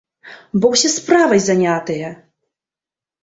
[0.61, 2.09] Бо ўсе справай занятыя!